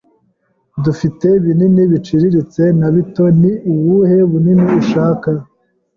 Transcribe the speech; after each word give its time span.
Dufite 0.83 1.27
binini, 1.43 1.83
biciriritse, 1.91 2.63
na 2.79 2.87
bito. 2.95 3.23
Ni 3.39 3.51
ubuhe 3.71 4.17
bunini 4.29 4.65
ushaka? 4.81 5.29